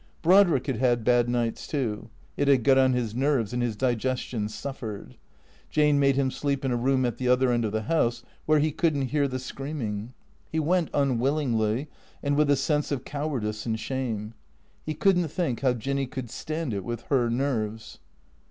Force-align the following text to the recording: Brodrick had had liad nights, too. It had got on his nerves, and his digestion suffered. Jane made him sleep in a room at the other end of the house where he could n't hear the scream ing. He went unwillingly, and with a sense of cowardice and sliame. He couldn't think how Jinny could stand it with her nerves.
Brodrick 0.23 0.65
had 0.65 0.77
had 0.77 1.03
liad 1.05 1.27
nights, 1.27 1.67
too. 1.67 2.09
It 2.35 2.47
had 2.47 2.63
got 2.63 2.79
on 2.79 2.93
his 2.93 3.13
nerves, 3.13 3.53
and 3.53 3.61
his 3.61 3.75
digestion 3.75 4.49
suffered. 4.49 5.15
Jane 5.69 5.99
made 5.99 6.15
him 6.15 6.31
sleep 6.31 6.65
in 6.65 6.71
a 6.71 6.75
room 6.75 7.05
at 7.05 7.17
the 7.19 7.27
other 7.27 7.51
end 7.51 7.65
of 7.65 7.71
the 7.71 7.83
house 7.83 8.23
where 8.47 8.57
he 8.57 8.71
could 8.71 8.97
n't 8.97 9.11
hear 9.11 9.27
the 9.27 9.37
scream 9.37 9.79
ing. 9.79 10.13
He 10.51 10.59
went 10.59 10.89
unwillingly, 10.95 11.87
and 12.23 12.35
with 12.35 12.49
a 12.49 12.55
sense 12.55 12.91
of 12.91 13.05
cowardice 13.05 13.67
and 13.67 13.75
sliame. 13.77 14.33
He 14.83 14.95
couldn't 14.95 15.27
think 15.27 15.61
how 15.61 15.73
Jinny 15.73 16.07
could 16.07 16.31
stand 16.31 16.73
it 16.73 16.83
with 16.83 17.03
her 17.09 17.29
nerves. 17.29 17.99